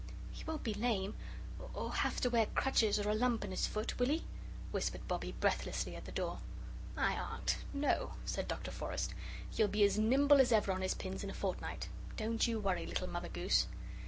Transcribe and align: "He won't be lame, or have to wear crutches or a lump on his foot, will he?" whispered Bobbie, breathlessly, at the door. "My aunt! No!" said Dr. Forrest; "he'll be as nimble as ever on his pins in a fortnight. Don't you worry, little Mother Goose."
"He 0.31 0.43
won't 0.45 0.63
be 0.63 0.73
lame, 0.73 1.13
or 1.75 1.93
have 1.93 2.19
to 2.21 2.29
wear 2.31 2.47
crutches 2.47 2.99
or 2.99 3.07
a 3.11 3.13
lump 3.13 3.43
on 3.45 3.51
his 3.51 3.67
foot, 3.67 3.99
will 3.99 4.07
he?" 4.07 4.25
whispered 4.71 5.07
Bobbie, 5.07 5.33
breathlessly, 5.39 5.95
at 5.95 6.05
the 6.05 6.11
door. 6.11 6.39
"My 6.95 7.11
aunt! 7.19 7.57
No!" 7.71 8.15
said 8.25 8.47
Dr. 8.47 8.71
Forrest; 8.71 9.13
"he'll 9.51 9.67
be 9.67 9.83
as 9.83 9.99
nimble 9.99 10.41
as 10.41 10.51
ever 10.51 10.71
on 10.71 10.81
his 10.81 10.95
pins 10.95 11.23
in 11.23 11.29
a 11.29 11.35
fortnight. 11.35 11.87
Don't 12.17 12.47
you 12.47 12.59
worry, 12.59 12.87
little 12.87 13.07
Mother 13.07 13.29
Goose." 13.29 13.67